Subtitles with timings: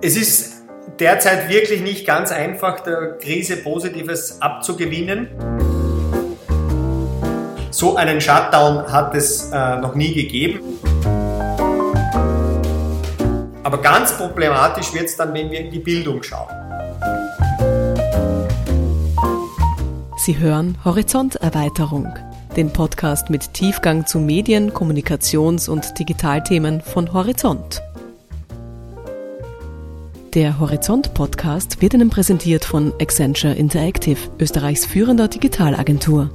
[0.00, 0.62] Es ist
[1.00, 5.28] derzeit wirklich nicht ganz einfach, der Krise Positives abzugewinnen.
[7.72, 10.60] So einen Shutdown hat es äh, noch nie gegeben.
[13.64, 16.48] Aber ganz problematisch wird es dann, wenn wir in die Bildung schauen.
[20.16, 22.14] Sie hören Horizonterweiterung,
[22.56, 27.82] den Podcast mit Tiefgang zu Medien, Kommunikations- und Digitalthemen von Horizont.
[30.34, 36.28] Der Horizont-Podcast wird Ihnen präsentiert von Accenture Interactive, Österreichs führender Digitalagentur.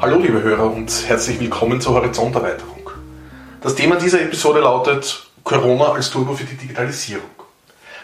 [0.00, 2.90] Hallo liebe Hörer und herzlich willkommen zur Horizonterweiterung.
[3.60, 7.30] Das Thema dieser Episode lautet Corona als Turbo für die Digitalisierung.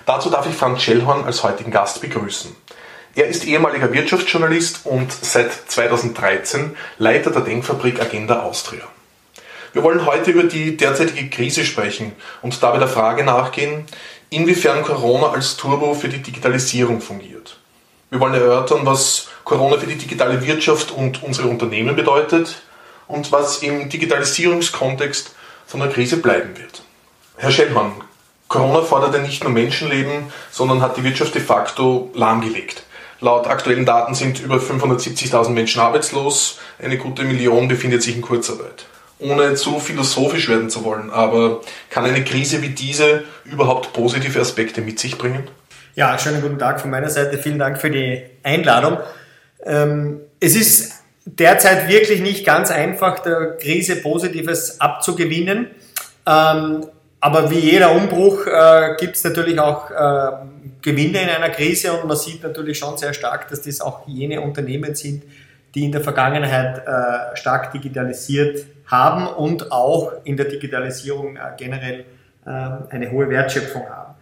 [0.06, 2.54] Dazu darf ich Franz Schellhorn als heutigen Gast begrüßen.
[3.16, 8.84] Er ist ehemaliger Wirtschaftsjournalist und seit 2013 Leiter der Denkfabrik Agenda Austria.
[9.72, 13.84] Wir wollen heute über die derzeitige Krise sprechen und dabei der Frage nachgehen,
[14.30, 17.58] inwiefern Corona als Turbo für die Digitalisierung fungiert.
[18.10, 22.62] Wir wollen erörtern, was Corona für die digitale Wirtschaft und unsere Unternehmen bedeutet
[23.06, 25.34] und was im Digitalisierungskontext
[25.66, 26.82] von der Krise bleiben wird.
[27.36, 27.92] Herr Schellmann,
[28.48, 32.84] Corona forderte nicht nur Menschenleben, sondern hat die Wirtschaft de facto lahmgelegt.
[33.20, 38.86] Laut aktuellen Daten sind über 570.000 Menschen arbeitslos, eine gute Million befindet sich in Kurzarbeit
[39.20, 44.80] ohne zu philosophisch werden zu wollen, aber kann eine Krise wie diese überhaupt positive Aspekte
[44.80, 45.48] mit sich bringen?
[45.94, 47.38] Ja, schönen guten Tag von meiner Seite.
[47.38, 48.98] Vielen Dank für die Einladung.
[49.64, 55.66] Ähm, es ist derzeit wirklich nicht ganz einfach, der Krise Positives abzugewinnen.
[56.26, 56.86] Ähm,
[57.20, 60.30] aber wie jeder Umbruch äh, gibt es natürlich auch äh,
[60.82, 64.40] Gewinne in einer Krise und man sieht natürlich schon sehr stark, dass das auch jene
[64.40, 65.24] Unternehmen sind,
[65.74, 72.00] die in der Vergangenheit äh, stark digitalisiert haben und auch in der Digitalisierung äh, generell
[72.44, 72.50] äh,
[72.90, 74.14] eine hohe Wertschöpfung haben.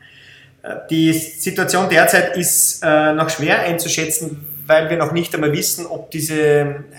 [0.63, 6.11] Äh, die Situation derzeit ist noch schwer einzuschätzen, weil wir noch nicht einmal wissen, ob
[6.11, 6.35] diese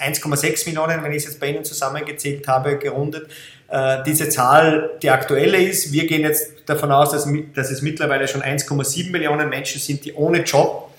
[0.01, 3.29] 1,6 Millionen, wenn ich es jetzt bei Ihnen zusammengezählt habe, gerundet,
[4.05, 5.91] diese Zahl die aktuelle ist.
[5.91, 10.13] Wir gehen jetzt davon aus, dass, dass es mittlerweile schon 1,7 Millionen Menschen sind, die
[10.13, 10.89] ohne Job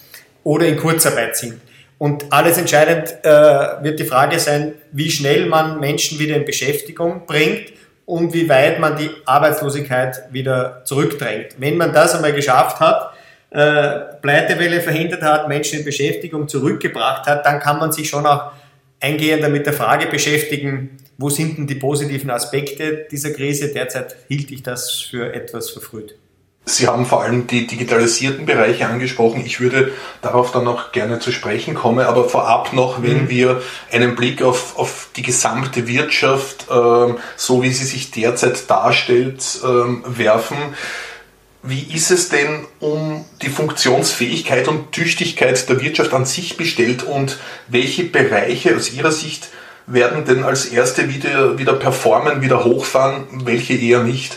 [0.45, 1.63] oder in Kurzarbeit sind.
[1.99, 7.27] Und alles entscheidend äh, wird die Frage sein, wie schnell man Menschen wieder in Beschäftigung
[7.27, 7.73] bringt
[8.07, 11.57] und wie weit man die Arbeitslosigkeit wieder zurückdrängt.
[11.59, 13.13] Wenn man das einmal geschafft hat,
[13.51, 18.53] äh, Pleitewelle verhindert hat, Menschen in Beschäftigung zurückgebracht hat, dann kann man sich schon auch
[19.01, 23.73] eingehender mit der Frage beschäftigen, wo sind denn die positiven Aspekte dieser Krise?
[23.73, 26.17] Derzeit hielt ich das für etwas verfrüht.
[26.65, 29.43] Sie haben vor allem die digitalisierten Bereiche angesprochen.
[29.45, 33.29] Ich würde darauf dann noch gerne zu sprechen kommen, aber vorab noch, wenn mhm.
[33.31, 39.43] wir einen Blick auf, auf die gesamte Wirtschaft, ähm, so wie sie sich derzeit darstellt,
[39.65, 40.59] ähm, werfen.
[41.63, 47.39] Wie ist es denn um die Funktionsfähigkeit und Tüchtigkeit der Wirtschaft an sich bestellt und
[47.67, 49.49] welche Bereiche aus Ihrer Sicht
[49.87, 54.37] werden denn als erste wieder, wieder performen, wieder hochfahren, welche eher nicht?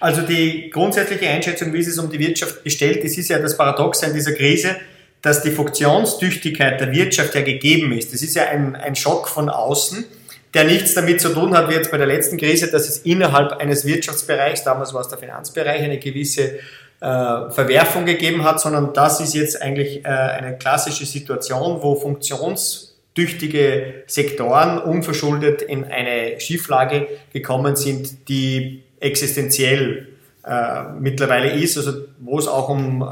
[0.00, 4.02] Also die grundsätzliche Einschätzung, wie es um die Wirtschaft bestellt ist, ist ja das Paradox
[4.02, 4.76] in dieser Krise,
[5.20, 8.12] dass die Funktionstüchtigkeit der Wirtschaft ja gegeben ist.
[8.12, 10.06] Das ist ja ein, ein Schock von außen,
[10.54, 13.52] der nichts damit zu tun hat, wie jetzt bei der letzten Krise, dass es innerhalb
[13.60, 16.58] eines Wirtschaftsbereichs, damals war es der Finanzbereich, eine gewisse
[17.00, 24.04] äh, Verwerfung gegeben hat, sondern das ist jetzt eigentlich äh, eine klassische Situation, wo funktionstüchtige
[24.06, 30.08] Sektoren unverschuldet in eine Schieflage gekommen sind, die existenziell
[30.44, 33.06] äh, mittlerweile ist, also wo es auch um äh,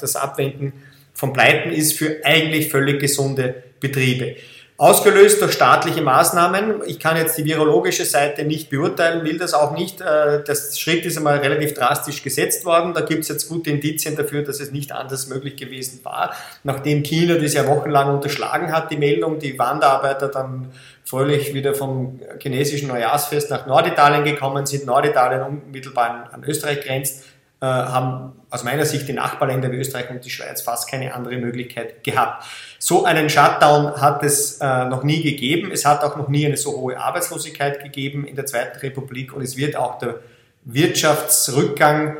[0.00, 0.72] das Abwenden
[1.12, 4.36] von Pleiten ist für eigentlich völlig gesunde Betriebe.
[4.78, 6.82] Ausgelöst durch staatliche Maßnahmen.
[6.86, 10.00] Ich kann jetzt die virologische Seite nicht beurteilen, will das auch nicht.
[10.00, 12.94] Äh, das Schritt ist einmal relativ drastisch gesetzt worden.
[12.94, 16.34] Da gibt es jetzt gute Indizien dafür, dass es nicht anders möglich gewesen war.
[16.64, 20.72] Nachdem China das ja wochenlang unterschlagen hat, die Meldung, die Wanderarbeiter dann
[21.04, 27.24] fröhlich wieder vom chinesischen Neujahrsfest nach Norditalien gekommen sind, Norditalien unmittelbar an, Österreich grenzt,
[27.66, 32.04] haben aus meiner Sicht die Nachbarländer wie Österreich und die Schweiz fast keine andere Möglichkeit
[32.04, 32.44] gehabt.
[32.78, 35.70] So einen Shutdown hat es äh, noch nie gegeben.
[35.72, 39.42] Es hat auch noch nie eine so hohe Arbeitslosigkeit gegeben in der Zweiten Republik und
[39.42, 40.20] es wird auch der
[40.64, 42.18] Wirtschaftsrückgang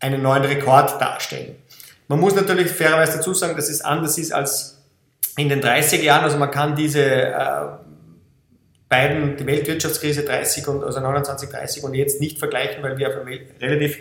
[0.00, 1.56] einen neuen Rekord darstellen.
[2.08, 4.82] Man muss natürlich fairerweise dazu sagen, dass es anders ist als
[5.36, 6.24] in den 30er Jahren.
[6.24, 7.66] Also man kann diese äh,
[8.88, 13.16] beiden, die Weltwirtschaftskrise 30 und, also 29, 30 und jetzt nicht vergleichen, weil wir auf
[13.16, 13.98] einem relativ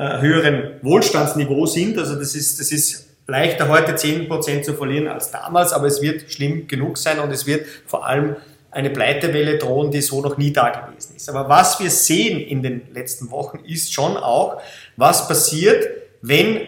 [0.00, 1.98] äh, höheren Wohlstandsniveau sind.
[1.98, 6.32] Also das ist, das ist leichter heute 10% zu verlieren als damals, aber es wird
[6.32, 8.36] schlimm genug sein und es wird vor allem
[8.70, 11.28] eine Pleitewelle drohen, die so noch nie da gewesen ist.
[11.28, 14.62] Aber was wir sehen in den letzten Wochen ist schon auch,
[14.96, 15.86] was passiert,
[16.22, 16.62] wenn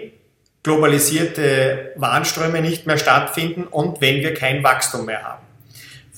[0.62, 5.46] globalisierte Warenströme nicht mehr stattfinden und wenn wir kein Wachstum mehr haben.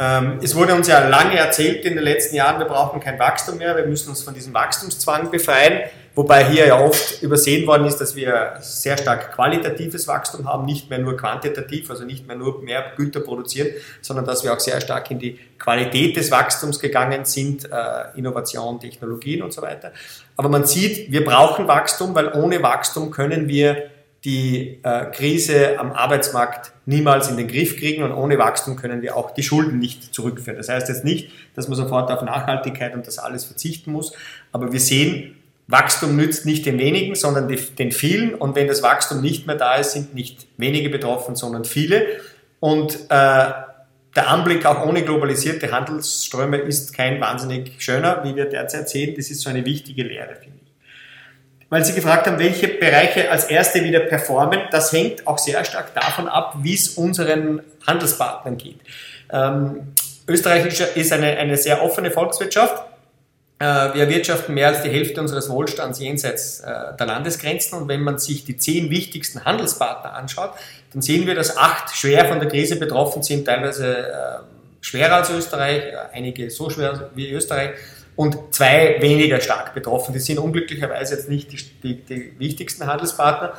[0.00, 3.58] Ähm, es wurde uns ja lange erzählt in den letzten Jahren, wir brauchen kein Wachstum
[3.58, 5.82] mehr, wir müssen uns von diesem Wachstumszwang befreien.
[6.14, 10.88] Wobei hier ja oft übersehen worden ist, dass wir sehr stark qualitatives Wachstum haben, nicht
[10.88, 13.70] mehr nur quantitativ, also nicht mehr nur mehr Güter produzieren,
[14.00, 18.78] sondern dass wir auch sehr stark in die Qualität des Wachstums gegangen sind, äh, Innovation,
[18.78, 19.92] Technologien und so weiter.
[20.36, 23.90] Aber man sieht, wir brauchen Wachstum, weil ohne Wachstum können wir
[24.24, 29.16] die äh, Krise am Arbeitsmarkt niemals in den Griff kriegen und ohne Wachstum können wir
[29.16, 30.56] auch die Schulden nicht zurückführen.
[30.56, 34.12] Das heißt jetzt nicht, dass man sofort auf Nachhaltigkeit und das alles verzichten muss,
[34.52, 38.34] aber wir sehen, Wachstum nützt nicht den wenigen, sondern den vielen.
[38.34, 42.06] Und wenn das Wachstum nicht mehr da ist, sind nicht wenige betroffen, sondern viele.
[42.60, 43.52] Und äh,
[44.16, 49.14] der Anblick auch ohne globalisierte Handelsströme ist kein wahnsinnig schöner, wie wir derzeit sehen.
[49.16, 50.72] Das ist so eine wichtige Lehre, finde ich.
[51.70, 55.94] Weil Sie gefragt haben, welche Bereiche als erste wieder performen, das hängt auch sehr stark
[55.94, 58.80] davon ab, wie es unseren Handelspartnern geht.
[59.32, 59.94] Ähm,
[60.28, 62.82] Österreich ist eine, eine sehr offene Volkswirtschaft.
[63.64, 67.78] Äh, wir erwirtschaften mehr als die Hälfte unseres Wohlstands jenseits äh, der Landesgrenzen.
[67.78, 70.50] Und wenn man sich die zehn wichtigsten Handelspartner anschaut,
[70.92, 74.12] dann sehen wir, dass acht schwer von der Krise betroffen sind, teilweise äh,
[74.82, 75.82] schwerer als Österreich,
[76.12, 77.70] einige so schwer wie Österreich
[78.16, 80.12] und zwei weniger stark betroffen.
[80.12, 83.54] Die sind unglücklicherweise jetzt nicht die, die, die wichtigsten Handelspartner.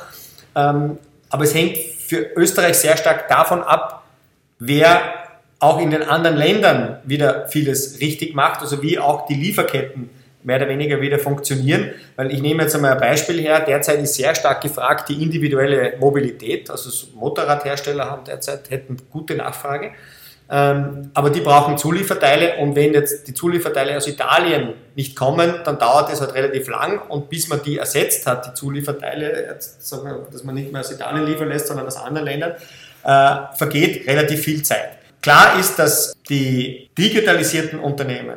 [0.54, 0.98] Ähm,
[1.30, 4.04] aber es hängt für Österreich sehr stark davon ab,
[4.60, 5.25] wer
[5.58, 10.10] auch in den anderen Ländern wieder vieles richtig macht, also wie auch die Lieferketten
[10.42, 11.90] mehr oder weniger wieder funktionieren.
[12.14, 15.94] Weil ich nehme jetzt einmal ein Beispiel her, derzeit ist sehr stark gefragt die individuelle
[15.98, 19.92] Mobilität, also Motorradhersteller haben derzeit hätten gute Nachfrage,
[20.48, 25.78] ähm, aber die brauchen Zulieferteile und wenn jetzt die Zulieferteile aus Italien nicht kommen, dann
[25.80, 30.54] dauert es halt relativ lang und bis man die ersetzt hat, die Zulieferteile, dass man
[30.54, 32.52] nicht mehr aus Italien liefern lässt, sondern aus anderen Ländern,
[33.02, 34.90] äh, vergeht relativ viel Zeit.
[35.26, 38.36] Klar ist, dass die digitalisierten Unternehmen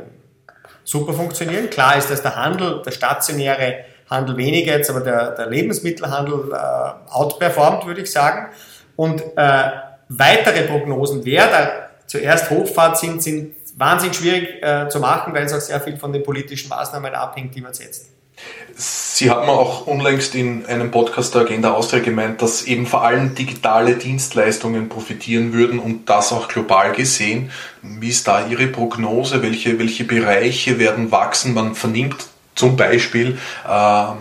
[0.83, 1.69] super funktionieren.
[1.69, 7.11] Klar ist, dass der Handel, der stationäre Handel weniger jetzt, aber der, der Lebensmittelhandel äh,
[7.11, 8.47] outperformt, würde ich sagen.
[8.95, 9.71] Und äh,
[10.07, 11.71] weitere Prognosen, wer da
[12.07, 16.11] zuerst hochfahrt, sind, sind wahnsinnig schwierig äh, zu machen, weil es auch sehr viel von
[16.11, 18.09] den politischen Maßnahmen abhängt, die man setzt.
[18.75, 23.35] Sie haben auch unlängst in einem Podcast der Agenda Austria gemeint, dass eben vor allem
[23.35, 27.51] digitale Dienstleistungen profitieren würden und das auch global gesehen.
[27.81, 29.41] Wie ist da Ihre Prognose?
[29.41, 31.53] Welche, welche Bereiche werden wachsen?
[31.53, 32.15] Man vernimmt
[32.55, 33.37] zum Beispiel
[33.69, 34.17] ähm,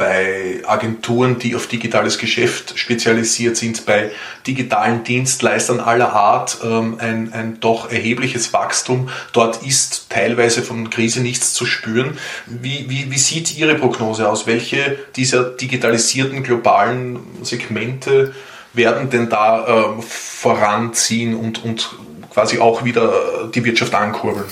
[0.00, 4.10] bei Agenturen, die auf digitales Geschäft spezialisiert sind, bei
[4.46, 9.10] digitalen Dienstleistern aller Art ähm, ein, ein doch erhebliches Wachstum.
[9.34, 12.16] Dort ist teilweise von Krise nichts zu spüren.
[12.46, 14.46] Wie, wie, wie sieht Ihre Prognose aus?
[14.46, 18.34] Welche dieser digitalisierten globalen Segmente
[18.72, 19.66] werden denn da
[19.98, 21.90] äh, voranziehen und, und
[22.32, 24.46] quasi auch wieder die Wirtschaft ankurbeln?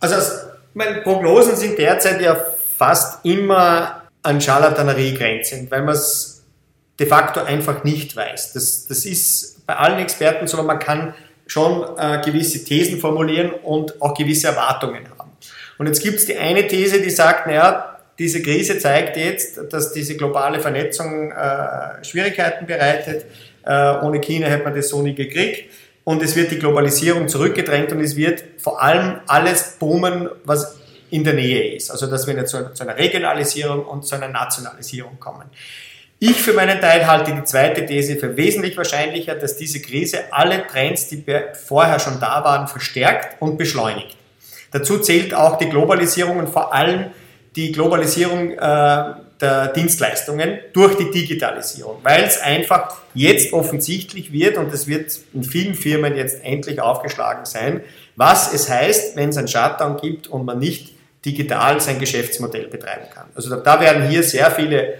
[0.00, 0.16] Also
[0.72, 2.34] meine Prognosen sind derzeit ja
[2.78, 6.42] fast immer an Charlatanerie grenzend, weil man es
[6.98, 8.54] de facto einfach nicht weiß.
[8.54, 11.14] Das, das ist bei allen Experten so, man kann
[11.46, 15.32] schon äh, gewisse Thesen formulieren und auch gewisse Erwartungen haben.
[15.78, 19.92] Und jetzt gibt es die eine These, die sagt, naja, diese Krise zeigt jetzt, dass
[19.92, 23.26] diese globale Vernetzung äh, Schwierigkeiten bereitet.
[23.64, 25.70] Äh, ohne China hätte man das so nie gekriegt.
[26.04, 30.78] Und es wird die Globalisierung zurückgedrängt und es wird vor allem alles boomen, was
[31.14, 31.90] in der Nähe ist.
[31.90, 35.48] Also dass wir nicht zu, einer Regionalisierung und zu einer Nationalisierung kommen.
[36.18, 40.66] Ich für meinen Teil halte die zweite These für wesentlich wahrscheinlicher, dass diese Krise alle
[40.66, 41.24] Trends, die
[41.66, 44.16] vorher schon da waren, verstärkt und beschleunigt.
[44.72, 47.10] Dazu zählt auch die Globalisierung und vor allem
[47.54, 48.56] die Globalisierung äh,
[49.40, 55.44] der Dienstleistungen durch die Digitalisierung, weil es einfach jetzt offensichtlich wird und es wird in
[55.44, 57.82] vielen Firmen jetzt endlich aufgeschlagen sein,
[58.16, 60.93] was es heißt, wenn es einen Shutdown gibt und man nicht
[61.24, 63.26] digital sein Geschäftsmodell betreiben kann.
[63.34, 64.94] Also da werden hier sehr viele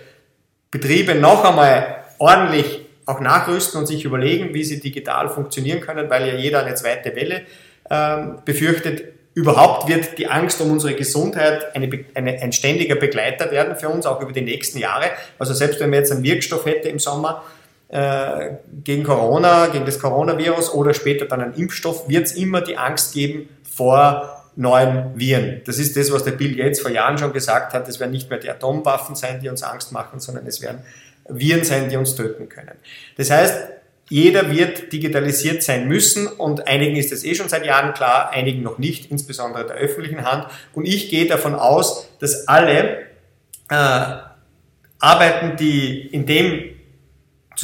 [0.70, 6.26] Betriebe noch einmal ordentlich auch nachrüsten und sich überlegen, wie sie digital funktionieren können, weil
[6.26, 7.42] ja jeder eine zweite Welle
[7.90, 9.04] ähm, befürchtet.
[9.34, 14.06] Überhaupt wird die Angst um unsere Gesundheit eine, eine, ein ständiger Begleiter werden für uns,
[14.06, 15.06] auch über die nächsten Jahre.
[15.38, 17.42] Also selbst wenn man jetzt einen Wirkstoff hätte im Sommer
[17.88, 18.52] äh,
[18.84, 23.12] gegen Corona, gegen das Coronavirus oder später dann einen Impfstoff, wird es immer die Angst
[23.12, 25.62] geben vor neuen Viren.
[25.64, 27.88] Das ist das, was der Bill Gates vor Jahren schon gesagt hat.
[27.88, 30.80] Es werden nicht mehr die Atomwaffen sein, die uns Angst machen, sondern es werden
[31.28, 32.76] Viren sein, die uns töten können.
[33.16, 33.68] Das heißt,
[34.10, 38.62] jeder wird digitalisiert sein müssen und einigen ist es eh schon seit Jahren klar, einigen
[38.62, 40.46] noch nicht, insbesondere der öffentlichen Hand.
[40.74, 43.06] Und ich gehe davon aus, dass alle
[43.70, 44.16] äh,
[44.98, 46.73] Arbeiten, die in dem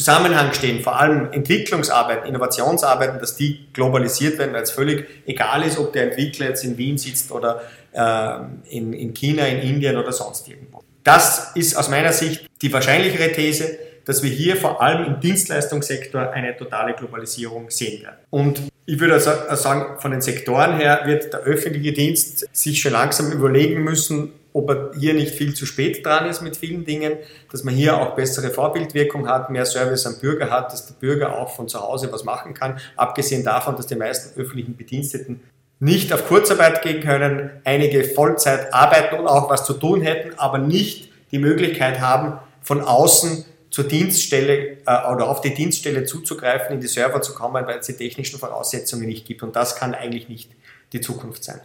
[0.01, 5.79] Zusammenhang stehen, vor allem Entwicklungsarbeiten, Innovationsarbeiten, dass die globalisiert werden, weil es völlig egal ist,
[5.79, 7.61] ob der Entwickler jetzt in Wien sitzt oder
[7.93, 8.37] äh,
[8.75, 10.83] in, in China, in Indien oder sonst irgendwo.
[11.05, 16.33] Das ist aus meiner Sicht die wahrscheinlichere These dass wir hier vor allem im Dienstleistungssektor
[16.33, 18.17] eine totale Globalisierung sehen werden.
[18.31, 22.93] Und ich würde also sagen, von den Sektoren her wird der öffentliche Dienst sich schon
[22.93, 27.15] langsam überlegen müssen, ob er hier nicht viel zu spät dran ist mit vielen Dingen,
[27.51, 31.39] dass man hier auch bessere Vorbildwirkung hat, mehr Service am Bürger hat, dass der Bürger
[31.39, 35.41] auch von zu Hause was machen kann, abgesehen davon, dass die meisten öffentlichen Bediensteten
[35.79, 40.59] nicht auf Kurzarbeit gehen können, einige Vollzeit arbeiten und auch was zu tun hätten, aber
[40.59, 46.81] nicht die Möglichkeit haben, von außen zur Dienststelle äh, oder auf die Dienststelle zuzugreifen, in
[46.81, 49.43] die Server zu kommen, weil es die technischen Voraussetzungen nicht gibt.
[49.43, 50.51] Und das kann eigentlich nicht
[50.93, 51.61] die Zukunft sein.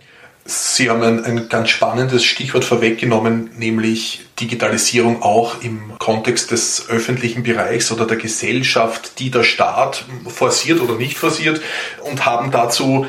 [0.47, 7.41] Sie haben ein, ein, ganz spannendes Stichwort vorweggenommen, nämlich Digitalisierung auch im Kontext des öffentlichen
[7.41, 11.61] Bereichs oder der Gesellschaft, die der Staat forciert oder nicht forciert
[12.03, 13.07] und haben dazu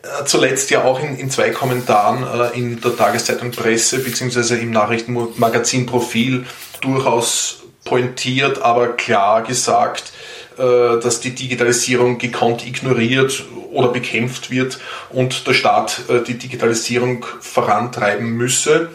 [0.00, 4.54] äh, zuletzt ja auch in, in zwei Kommentaren äh, in der Tageszeitung Presse bzw.
[4.54, 6.46] im Nachrichtenmagazin Profil
[6.80, 10.14] durchaus pointiert, aber klar gesagt,
[10.58, 14.78] dass die Digitalisierung gekonnt ignoriert oder bekämpft wird
[15.10, 18.90] und der Staat äh, die Digitalisierung vorantreiben müsse.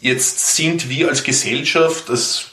[0.00, 2.46] Jetzt sind wir als Gesellschaft, das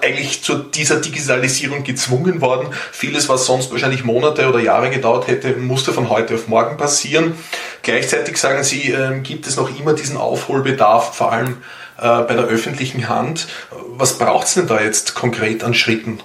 [0.00, 2.68] eigentlich zu dieser Digitalisierung gezwungen worden.
[2.92, 7.34] Vieles, was sonst wahrscheinlich Monate oder Jahre gedauert hätte, musste von heute auf morgen passieren.
[7.82, 11.58] Gleichzeitig sagen Sie, ähm, gibt es noch immer diesen Aufholbedarf, vor allem
[11.98, 13.48] äh, bei der öffentlichen Hand.
[13.88, 16.20] Was braucht es denn da jetzt konkret an Schritten?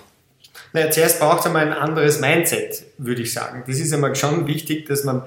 [0.73, 3.63] Naja, zuerst braucht es einmal ein anderes Mindset, würde ich sagen.
[3.67, 5.23] Das ist einmal schon wichtig, dass man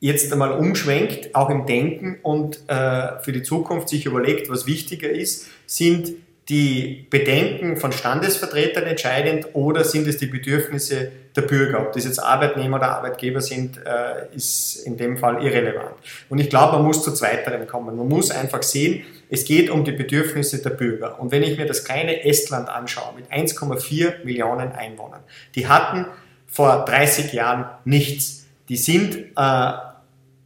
[0.00, 5.10] jetzt einmal umschwenkt, auch im Denken und äh, für die Zukunft sich überlegt, was wichtiger
[5.10, 5.46] ist.
[5.66, 6.12] Sind
[6.48, 11.80] die Bedenken von Standesvertretern entscheidend oder sind es die Bedürfnisse der Bürger?
[11.80, 15.94] Ob das jetzt Arbeitnehmer oder Arbeitgeber sind, äh, ist in dem Fall irrelevant.
[16.28, 17.96] Und ich glaube, man muss zu zweiterem kommen.
[17.96, 21.20] Man muss einfach sehen, es geht um die Bedürfnisse der Bürger.
[21.20, 25.20] Und wenn ich mir das kleine Estland anschaue mit 1,4 Millionen Einwohnern,
[25.54, 26.06] die hatten
[26.46, 28.46] vor 30 Jahren nichts.
[28.68, 29.72] Die sind äh,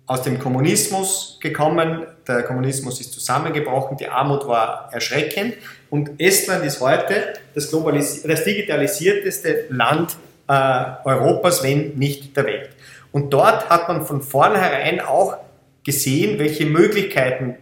[0.07, 5.55] aus dem Kommunismus gekommen, der Kommunismus ist zusammengebrochen, die Armut war erschreckend
[5.89, 12.71] und Estland ist heute das, das digitalisierteste Land äh, Europas, wenn nicht der Welt.
[13.13, 15.39] Und dort hat man von vornherein auch
[15.85, 17.57] gesehen, welche Möglichkeiten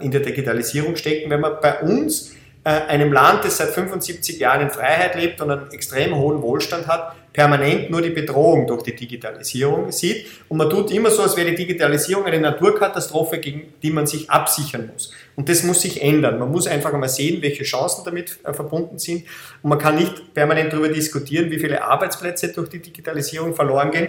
[0.00, 2.36] in der Digitalisierung stecken, wenn man bei uns
[2.66, 6.88] äh, einem Land, das seit 75 Jahren in Freiheit lebt und einen extrem hohen Wohlstand
[6.88, 10.26] hat, permanent nur die Bedrohung durch die Digitalisierung sieht.
[10.48, 14.28] Und man tut immer so, als wäre die Digitalisierung eine Naturkatastrophe, gegen die man sich
[14.30, 15.12] absichern muss.
[15.36, 16.40] Und das muss sich ändern.
[16.40, 19.26] Man muss einfach einmal sehen, welche Chancen damit äh, verbunden sind.
[19.62, 24.08] Und man kann nicht permanent darüber diskutieren, wie viele Arbeitsplätze durch die Digitalisierung verloren gehen,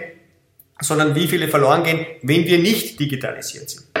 [0.80, 3.97] sondern wie viele verloren gehen, wenn wir nicht digitalisiert sind.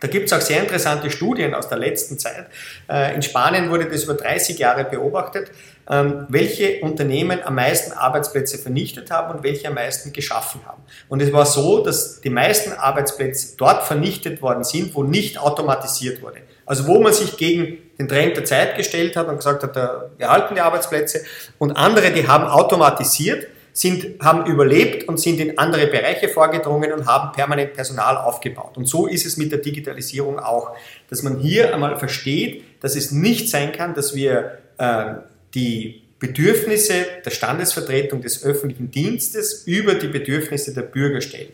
[0.00, 2.46] Da gibt es auch sehr interessante Studien aus der letzten Zeit.
[2.88, 5.50] Äh, in Spanien wurde das über 30 Jahre beobachtet,
[5.88, 10.82] ähm, welche Unternehmen am meisten Arbeitsplätze vernichtet haben und welche am meisten geschaffen haben.
[11.08, 16.22] Und es war so, dass die meisten Arbeitsplätze dort vernichtet worden sind, wo nicht automatisiert
[16.22, 16.38] wurde.
[16.64, 19.74] Also wo man sich gegen den Trend der Zeit gestellt hat und gesagt hat,
[20.16, 21.24] wir halten die Arbeitsplätze.
[21.58, 27.06] Und andere, die haben automatisiert sind, haben überlebt und sind in andere Bereiche vorgedrungen und
[27.06, 28.76] haben permanent Personal aufgebaut.
[28.76, 30.76] Und so ist es mit der Digitalisierung auch,
[31.08, 35.14] dass man hier einmal versteht, dass es nicht sein kann, dass wir äh,
[35.54, 41.48] die Bedürfnisse der Standesvertretung des öffentlichen Dienstes über die Bedürfnisse der Bürger stellen.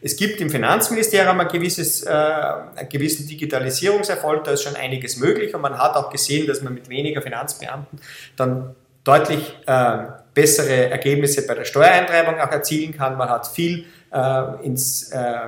[0.00, 5.54] Es gibt im Finanzministerium ein gewisses, äh, einen gewissen Digitalisierungserfolg, da ist schon einiges möglich
[5.54, 8.00] und man hat auch gesehen, dass man mit weniger Finanzbeamten
[8.36, 9.98] dann deutlich äh,
[10.34, 13.16] bessere Ergebnisse bei der Steuereintreibung auch erzielen kann.
[13.16, 15.38] Man hat viel äh, ins, äh,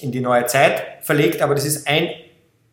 [0.00, 2.10] in die neue Zeit verlegt, aber das ist ein,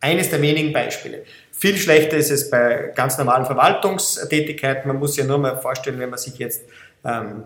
[0.00, 1.24] eines der wenigen Beispiele.
[1.52, 4.88] Viel schlechter ist es bei ganz normalen Verwaltungstätigkeiten.
[4.88, 6.62] Man muss ja nur mal vorstellen, wenn man sich jetzt,
[7.04, 7.44] ähm,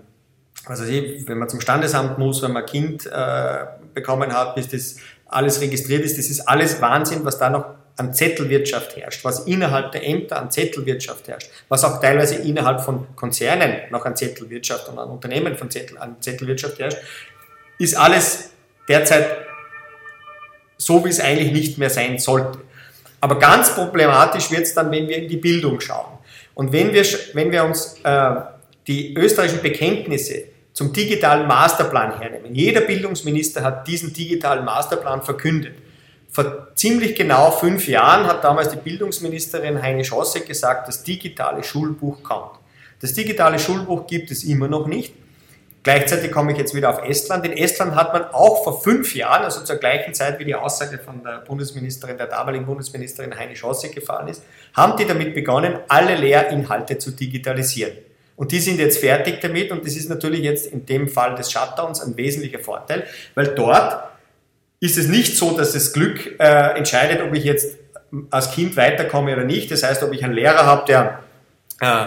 [0.66, 4.96] also wenn man zum Standesamt muss, wenn man ein Kind äh, bekommen hat, bis das
[5.26, 9.92] alles registriert ist, das ist alles Wahnsinn, was da noch an Zettelwirtschaft herrscht, was innerhalb
[9.92, 14.99] der Ämter an Zettelwirtschaft herrscht, was auch teilweise innerhalb von Konzernen noch an Zettelwirtschaft und
[14.99, 16.97] an Unternehmen von Zettel, an Zettelwirtschaft herrscht,
[17.78, 18.52] ist alles
[18.88, 19.26] derzeit
[20.78, 22.61] so, wie es eigentlich nicht mehr sein sollte.
[23.21, 26.19] Aber ganz problematisch wird es dann, wenn wir in die Bildung schauen.
[26.54, 27.04] Und wenn wir,
[27.35, 28.30] wenn wir uns äh,
[28.87, 35.75] die österreichischen Bekenntnisse zum digitalen Masterplan hernehmen, jeder Bildungsminister hat diesen digitalen Masterplan verkündet.
[36.30, 42.22] Vor ziemlich genau fünf Jahren hat damals die Bildungsministerin Heine Schosse gesagt, das digitale Schulbuch
[42.22, 42.52] kommt.
[43.00, 45.14] Das digitale Schulbuch gibt es immer noch nicht.
[45.82, 47.46] Gleichzeitig komme ich jetzt wieder auf Estland.
[47.46, 50.99] In Estland hat man auch vor fünf Jahren, also zur gleichen Zeit wie die Aussage
[50.99, 54.42] von der Bundesministerin, der damaligen Bundesministerin Heine Schosse gefallen ist,
[54.75, 57.92] haben die damit begonnen, alle Lehrinhalte zu digitalisieren.
[58.37, 61.50] Und die sind jetzt fertig damit und das ist natürlich jetzt in dem Fall des
[61.50, 64.10] Shutdowns ein wesentlicher Vorteil, weil dort
[64.80, 67.76] ist es nicht so, dass das Glück äh, entscheidet, ob ich jetzt
[68.30, 69.70] als Kind weiterkomme oder nicht.
[69.70, 71.20] Das heißt, ob ich einen Lehrer habe, der
[71.80, 72.06] äh,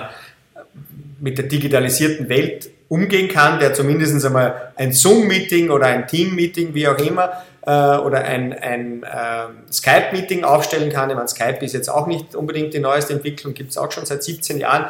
[1.20, 6.88] mit der digitalisierten Welt umgehen kann, der zumindest einmal ein Zoom-Meeting oder ein Team-Meeting, wie
[6.88, 11.10] auch immer, äh, oder ein, ein äh, Skype-Meeting aufstellen kann.
[11.10, 14.06] Ich meine, Skype ist jetzt auch nicht unbedingt die neueste Entwicklung, gibt es auch schon
[14.06, 14.86] seit 17 Jahren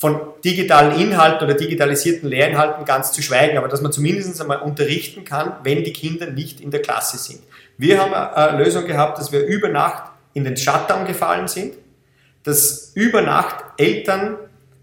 [0.00, 5.24] von digitalen Inhalten oder digitalisierten Lehrinhalten ganz zu schweigen, aber dass man zumindest einmal unterrichten
[5.26, 7.40] kann, wenn die Kinder nicht in der Klasse sind.
[7.76, 11.74] Wir haben eine Lösung gehabt, dass wir über Nacht in den Shutdown gefallen sind,
[12.44, 14.38] dass über Nacht Eltern,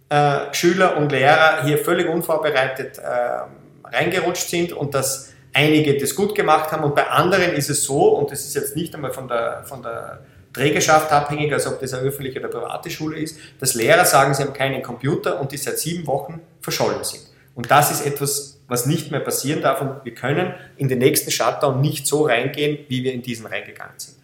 [0.10, 6.36] äh, Schüler und Lehrer hier völlig unvorbereitet äh, reingerutscht sind und dass einige das gut
[6.36, 9.28] gemacht haben und bei anderen ist es so, und das ist jetzt nicht einmal von
[9.28, 10.20] der, von der
[10.58, 14.44] Trägerschaft abhängig, als ob das eine öffentliche oder private Schule ist, dass Lehrer sagen, sie
[14.44, 17.22] haben keinen Computer und die seit sieben Wochen verschollen sind.
[17.56, 21.32] Und das ist etwas, was nicht mehr passieren darf und wir können in den nächsten
[21.32, 24.16] Shutdown nicht so reingehen, wie wir in diesen reingegangen sind.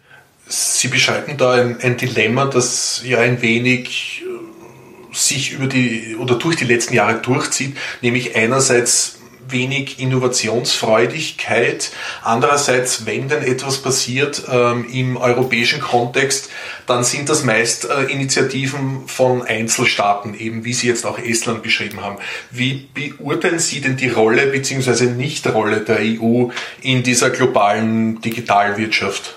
[0.46, 6.34] Sie beschreiben da ein, ein Dilemma, das ja ein wenig äh, sich über die oder
[6.34, 11.90] durch die letzten Jahre durchzieht, nämlich einerseits wenig Innovationsfreudigkeit.
[12.22, 16.50] Andererseits, wenn denn etwas passiert ähm, im europäischen Kontext,
[16.86, 22.00] dann sind das meist äh, Initiativen von Einzelstaaten, eben wie Sie jetzt auch Estland beschrieben
[22.02, 22.18] haben.
[22.50, 25.06] Wie beurteilen Sie denn die Rolle bzw.
[25.06, 26.48] Nichtrolle der EU
[26.82, 29.36] in dieser globalen Digitalwirtschaft?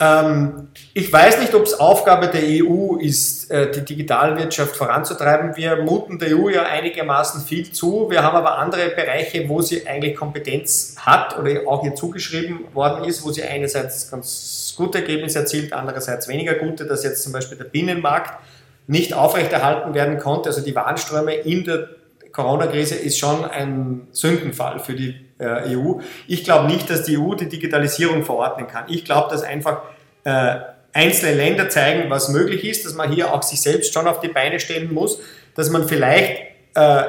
[0.00, 5.56] Ähm, ich weiß nicht, ob es Aufgabe der EU ist, äh, die Digitalwirtschaft voranzutreiben.
[5.56, 8.08] Wir muten der EU ja einigermaßen viel zu.
[8.08, 13.04] Wir haben aber andere Bereiche, wo sie eigentlich Kompetenz hat oder auch ihr zugeschrieben worden
[13.04, 17.58] ist, wo sie einerseits ganz gute Ergebnisse erzielt, andererseits weniger gute, dass jetzt zum Beispiel
[17.58, 18.38] der Binnenmarkt
[18.86, 20.48] nicht aufrechterhalten werden konnte.
[20.48, 21.88] Also die Warnströme in der
[22.30, 26.00] Corona-Krise ist schon ein Sündenfall für die äh, EU.
[26.26, 28.84] Ich glaube nicht, dass die EU die Digitalisierung verordnen kann.
[28.88, 29.82] Ich glaube, dass einfach
[30.24, 30.56] äh,
[30.92, 34.28] einzelne Länder zeigen, was möglich ist, dass man hier auch sich selbst schon auf die
[34.28, 35.20] Beine stellen muss,
[35.54, 36.38] dass man vielleicht
[36.74, 37.02] äh,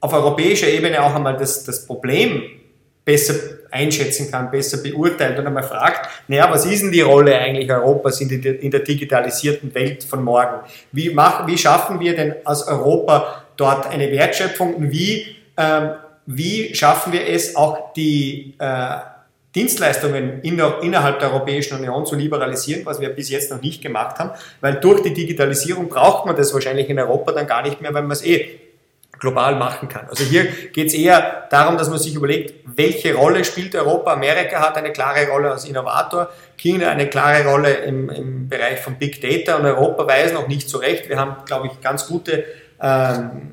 [0.00, 2.42] auf europäischer Ebene auch einmal das, das Problem
[3.04, 3.34] besser
[3.70, 8.20] einschätzen kann, besser beurteilt und einmal fragt, naja, was ist denn die Rolle eigentlich Europas
[8.20, 10.60] in, die, in der digitalisierten Welt von morgen?
[10.92, 15.90] Wie, machen, wie schaffen wir denn als Europa dort eine Wertschöpfung und wie, ähm,
[16.26, 18.98] wie schaffen wir es auch die äh,
[19.54, 23.82] Dienstleistungen in der, innerhalb der Europäischen Union zu liberalisieren, was wir bis jetzt noch nicht
[23.82, 24.30] gemacht haben,
[24.60, 28.02] weil durch die Digitalisierung braucht man das wahrscheinlich in Europa dann gar nicht mehr, weil
[28.02, 28.60] man es eh
[29.22, 30.08] global machen kann.
[30.08, 34.14] Also hier geht es eher darum, dass man sich überlegt, welche Rolle spielt Europa.
[34.14, 38.96] Amerika hat eine klare Rolle als Innovator, China eine klare Rolle im, im Bereich von
[38.96, 41.08] Big Data und Europa weiß noch nicht so recht.
[41.08, 42.44] Wir haben, glaube ich, ganz gute
[42.82, 43.52] ähm,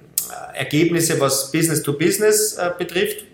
[0.54, 3.26] Ergebnisse, was Business to Business äh, betrifft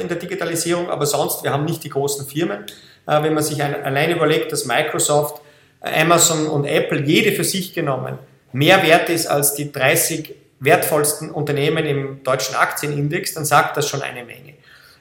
[0.00, 2.64] in der Digitalisierung, aber sonst, wir haben nicht die großen Firmen.
[3.06, 5.40] Äh, wenn man sich allein überlegt, dass Microsoft,
[5.80, 8.18] Amazon und Apple jede für sich genommen
[8.52, 14.02] mehr wert ist als die 30 wertvollsten Unternehmen im deutschen Aktienindex, dann sagt das schon
[14.02, 14.54] eine Menge.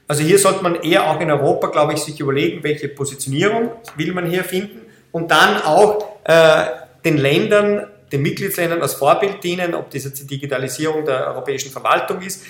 [0.07, 4.13] Also hier sollte man eher auch in Europa, glaube ich, sich überlegen, welche Positionierung will
[4.13, 6.65] man hier finden und dann auch äh,
[7.05, 12.21] den Ländern, den Mitgliedsländern als Vorbild dienen, ob das jetzt die Digitalisierung der europäischen Verwaltung
[12.21, 12.43] ist.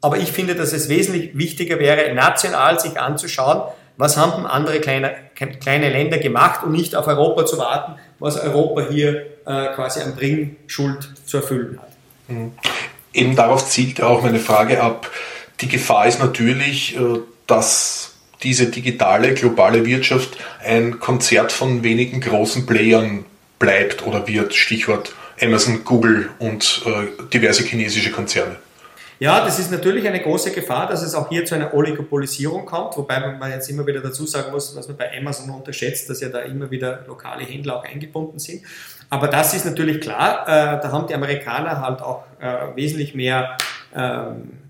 [0.00, 3.62] Aber ich finde, dass es wesentlich wichtiger wäre, national sich anzuschauen,
[3.96, 5.12] was haben andere kleine,
[5.60, 10.14] kleine Länder gemacht und nicht auf Europa zu warten, was Europa hier äh, quasi an
[10.14, 11.90] Bringschuld zu erfüllen hat.
[12.28, 12.52] Mhm.
[13.12, 15.10] Eben darauf zielt auch meine Frage ab.
[15.60, 22.66] Die Gefahr ist natürlich, äh, dass diese digitale globale Wirtschaft ein Konzert von wenigen großen
[22.66, 23.24] Playern
[23.58, 24.54] bleibt oder wird.
[24.54, 28.56] Stichwort Amazon, Google und äh, diverse chinesische Konzerne.
[29.20, 32.96] Ja, das ist natürlich eine große Gefahr, dass es auch hier zu einer Oligopolisierung kommt,
[32.96, 36.28] wobei man jetzt immer wieder dazu sagen muss, was man bei Amazon unterschätzt, dass ja
[36.28, 38.62] da immer wieder lokale Händler auch eingebunden sind.
[39.10, 43.56] Aber das ist natürlich klar, äh, da haben die Amerikaner halt auch äh, wesentlich mehr
[43.92, 44.20] äh,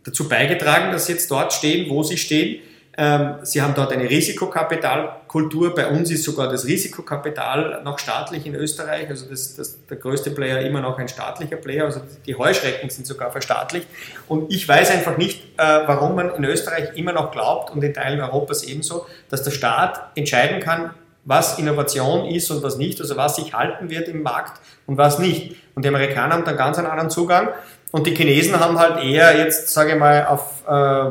[0.04, 2.62] dazu beigetragen, dass sie jetzt dort stehen, wo sie stehen.
[3.00, 5.72] Ähm, sie haben dort eine Risikokapitalkultur.
[5.72, 9.08] Bei uns ist sogar das Risikokapital noch staatlich in Österreich.
[9.08, 11.84] Also das, das, der größte Player immer noch ein staatlicher Player.
[11.84, 13.86] Also die Heuschrecken sind sogar verstaatlicht.
[14.26, 17.94] Und ich weiß einfach nicht, äh, warum man in Österreich immer noch glaubt und in
[17.94, 20.90] Teilen Europas ebenso, dass der Staat entscheiden kann,
[21.24, 25.20] was Innovation ist und was nicht, also was sich halten wird im Markt und was
[25.20, 25.54] nicht.
[25.76, 27.50] Und die Amerikaner haben dann ganz einen anderen Zugang
[27.92, 31.10] und die Chinesen haben halt eher jetzt, sage ich mal, auf äh,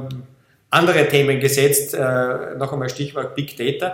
[0.77, 3.91] andere Themen gesetzt, äh, noch einmal Stichwort Big Data.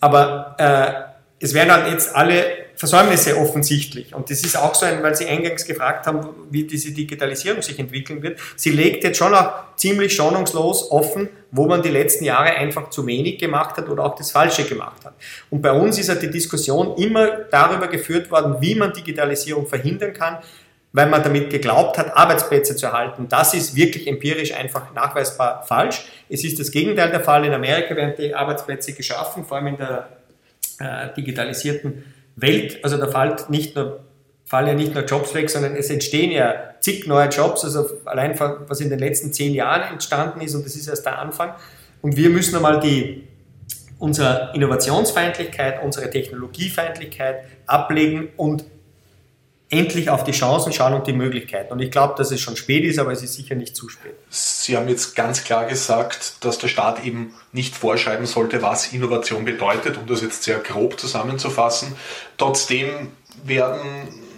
[0.00, 4.14] Aber äh, es werden halt jetzt alle Versäumnisse offensichtlich.
[4.14, 7.78] Und das ist auch so ein, weil Sie eingangs gefragt haben, wie diese Digitalisierung sich
[7.78, 8.40] entwickeln wird.
[8.56, 13.06] Sie legt jetzt schon auch ziemlich schonungslos offen, wo man die letzten Jahre einfach zu
[13.06, 15.14] wenig gemacht hat oder auch das Falsche gemacht hat.
[15.50, 20.12] Und bei uns ist halt die Diskussion immer darüber geführt worden, wie man Digitalisierung verhindern
[20.12, 20.38] kann,
[20.94, 23.26] weil man damit geglaubt hat, Arbeitsplätze zu erhalten.
[23.28, 26.04] Das ist wirklich empirisch einfach nachweisbar falsch.
[26.28, 27.44] Es ist das Gegenteil der Fall.
[27.44, 30.08] In Amerika werden die Arbeitsplätze geschaffen, vor allem in der
[30.78, 32.04] äh, digitalisierten
[32.36, 32.78] Welt.
[32.84, 34.04] Also da fällt nicht nur,
[34.44, 38.38] fallen ja nicht nur Jobs weg, sondern es entstehen ja zig neue Jobs, also allein
[38.38, 41.54] was in den letzten zehn Jahren entstanden ist und das ist erst der Anfang.
[42.02, 43.24] Und wir müssen einmal die,
[43.98, 48.64] unsere Innovationsfeindlichkeit, unsere Technologiefeindlichkeit ablegen und
[49.78, 51.72] endlich auf die Chancen schauen und die Möglichkeiten.
[51.72, 54.14] Und ich glaube, dass es schon spät ist, aber es ist sicher nicht zu spät.
[54.28, 59.44] Sie haben jetzt ganz klar gesagt, dass der Staat eben nicht vorschreiben sollte, was Innovation
[59.44, 61.94] bedeutet, um das jetzt sehr grob zusammenzufassen.
[62.38, 62.88] Trotzdem
[63.44, 63.80] werden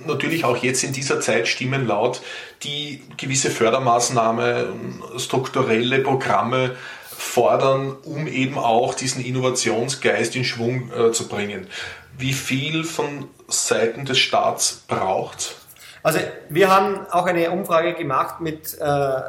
[0.06, 2.22] natürlich auch jetzt in dieser Zeit Stimmen laut,
[2.62, 6.76] die gewisse Fördermaßnahmen, strukturelle Programme
[7.16, 11.66] fordern, um eben auch diesen Innovationsgeist in Schwung äh, zu bringen.
[12.18, 15.56] Wie viel von Seiten des Staats braucht?
[16.02, 19.20] Also wir haben auch eine Umfrage gemacht mit äh,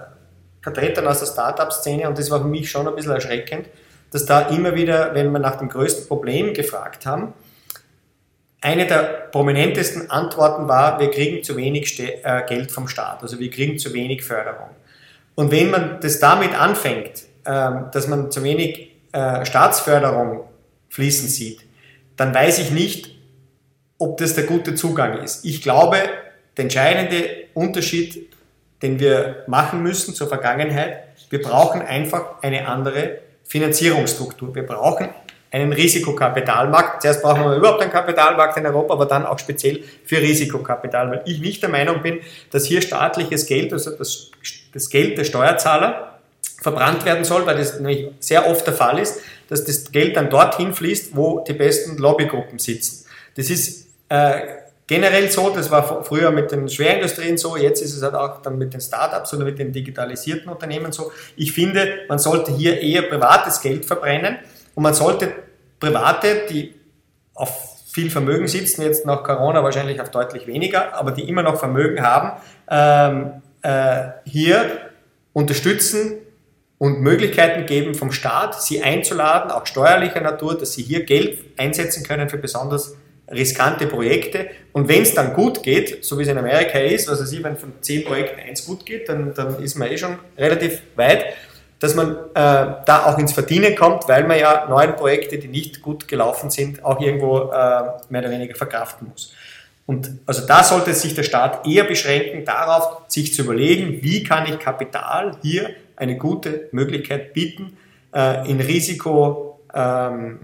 [0.62, 3.68] Vertretern aus der Startup-Szene und das war für mich schon ein bisschen erschreckend,
[4.12, 7.34] dass da immer wieder, wenn wir nach dem größten Problem gefragt haben,
[8.62, 13.40] eine der prominentesten Antworten war, wir kriegen zu wenig Ste äh, Geld vom Staat, also
[13.40, 14.70] wir kriegen zu wenig Förderung.
[15.36, 20.46] Und wenn man das damit anfängt, äh, dass man zu wenig äh, Staatsförderung
[20.90, 21.67] fließen sieht,
[22.18, 23.16] dann weiß ich nicht,
[24.00, 25.46] ob das der gute Zugang ist.
[25.46, 25.98] Ich glaube,
[26.56, 28.28] der entscheidende Unterschied,
[28.82, 34.54] den wir machen müssen zur Vergangenheit, wir brauchen einfach eine andere Finanzierungsstruktur.
[34.54, 35.10] Wir brauchen
[35.52, 37.02] einen Risikokapitalmarkt.
[37.02, 41.22] Zuerst brauchen wir überhaupt einen Kapitalmarkt in Europa, aber dann auch speziell für Risikokapital, weil
[41.26, 42.20] ich nicht der Meinung bin,
[42.52, 44.32] dass hier staatliches Geld, also das,
[44.74, 46.20] das Geld der Steuerzahler,
[46.62, 50.30] verbrannt werden soll, weil das nämlich sehr oft der Fall ist, dass das Geld dann
[50.30, 53.06] dorthin fließt, wo die besten Lobbygruppen sitzen.
[53.36, 54.42] Das ist äh,
[54.88, 58.58] generell so, das war früher mit den Schwerindustrien so, jetzt ist es halt auch dann
[58.58, 61.12] mit den Startups oder mit den digitalisierten Unternehmen so.
[61.36, 64.38] Ich finde, man sollte hier eher privates Geld verbrennen
[64.76, 65.32] und man sollte
[65.80, 66.74] Private, die
[67.34, 71.58] auf viel Vermögen sitzen, jetzt nach Corona wahrscheinlich auf deutlich weniger, aber die immer noch
[71.60, 74.92] Vermögen haben, ähm, äh, hier
[75.34, 76.14] unterstützen,
[76.80, 82.04] und Möglichkeiten geben vom Staat, sie einzuladen, auch steuerlicher Natur, dass sie hier Geld einsetzen
[82.04, 82.96] können für besonders
[83.30, 84.48] riskante Projekte.
[84.74, 87.58] Und wenn es dann gut geht, so wie es in Amerika ist, also Sie, wenn
[87.58, 91.26] von zehn Projekten eins gut geht, dann, dann ist man eh schon relativ weit,
[91.80, 95.82] dass man äh, da auch ins Verdienen kommt, weil man ja neue Projekte, die nicht
[95.82, 99.34] gut gelaufen sind, auch irgendwo äh, mehr oder weniger verkraften muss.
[99.86, 104.46] Und also da sollte sich der Staat eher beschränken darauf, sich zu überlegen, wie kann
[104.46, 107.76] ich Kapital hier eine gute Möglichkeit bieten,
[108.16, 110.40] äh, in Risiko, ähm,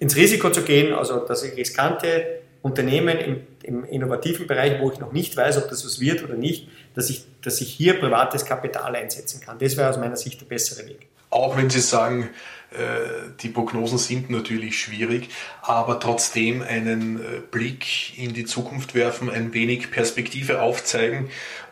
[0.00, 4.98] ins Risiko zu gehen, also dass ich riskante Unternehmen im, im, innovativen Bereich, wo ich
[4.98, 8.44] noch nicht weiß, ob das was wird oder nicht, dass ich, dass ich hier privates
[8.44, 9.58] Kapital einsetzen kann.
[9.58, 11.06] Das wäre aus meiner Sicht der bessere Weg.
[11.30, 12.30] Auch wenn Sie sagen,
[12.70, 15.28] äh, die Prognosen sind natürlich schwierig,
[15.62, 21.28] aber trotzdem einen äh, Blick in die Zukunft werfen, ein wenig Perspektive aufzeigen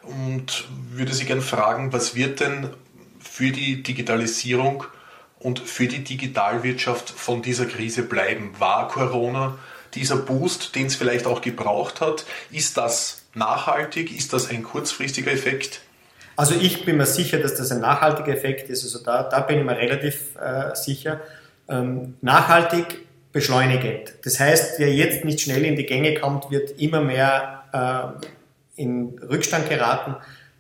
[0.07, 2.71] und würde Sie gerne fragen, was wird denn
[3.21, 4.85] für die Digitalisierung
[5.39, 8.55] und für die Digitalwirtschaft von dieser Krise bleiben?
[8.59, 9.59] War Corona
[9.95, 12.25] dieser Boost, den es vielleicht auch gebraucht hat?
[12.51, 14.17] Ist das nachhaltig?
[14.17, 15.81] Ist das ein kurzfristiger Effekt?
[16.37, 18.83] Also ich bin mir sicher, dass das ein nachhaltiger Effekt ist.
[18.85, 21.21] Also da, da bin ich mir relativ äh, sicher.
[21.69, 24.15] Ähm, nachhaltig beschleunigend.
[24.25, 28.27] Das heißt, wer jetzt nicht schnell in die Gänge kommt, wird immer mehr äh,
[28.77, 30.17] in Rückstand geraten.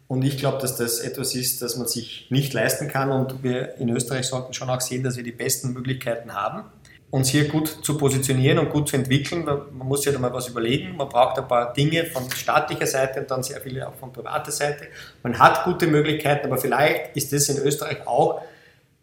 [0.06, 3.10] Und ich glaube, dass das etwas ist, das man sich nicht leisten kann.
[3.10, 6.64] Und wir in Österreich sollten schon auch sehen, dass wir die besten Möglichkeiten haben,
[7.10, 9.44] uns hier gut zu positionieren und gut zu entwickeln.
[9.44, 10.96] Man muss sich ja mal was überlegen.
[10.96, 14.50] Man braucht ein paar Dinge von staatlicher Seite und dann sehr viele auch von privater
[14.50, 14.88] Seite.
[15.22, 18.42] Man hat gute Möglichkeiten, aber vielleicht ist das in Österreich auch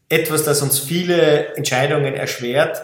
[0.07, 2.81] etwas, das uns viele Entscheidungen erschwert,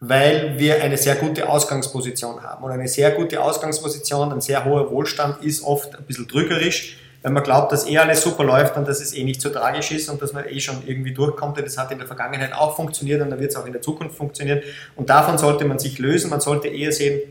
[0.00, 2.64] weil wir eine sehr gute Ausgangsposition haben.
[2.64, 7.32] Und eine sehr gute Ausgangsposition, ein sehr hoher Wohlstand ist oft ein bisschen drückerisch, wenn
[7.32, 10.10] man glaubt, dass eh alles super läuft und dass es eh nicht so tragisch ist
[10.10, 11.58] und dass man eh schon irgendwie durchkommt.
[11.58, 14.14] Das hat in der Vergangenheit auch funktioniert und dann wird es auch in der Zukunft
[14.14, 14.60] funktionieren.
[14.94, 16.28] Und davon sollte man sich lösen.
[16.28, 17.22] Man sollte eher sehen,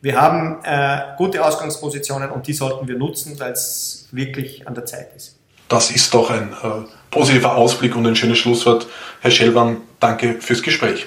[0.00, 4.86] wir haben äh, gute Ausgangspositionen und die sollten wir nutzen, weil es wirklich an der
[4.86, 5.36] Zeit ist.
[5.68, 8.86] Das ist doch ein äh, positiver Ausblick und ein schönes Schlusswort.
[9.20, 11.06] Herr Schellwan, danke fürs Gespräch.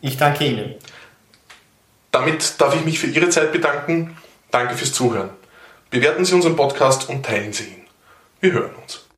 [0.00, 0.74] Ich danke Ihnen.
[2.10, 4.16] Damit darf ich mich für Ihre Zeit bedanken.
[4.50, 5.30] Danke fürs Zuhören.
[5.90, 7.86] Bewerten Sie unseren Podcast und teilen Sie ihn.
[8.40, 9.09] Wir hören uns.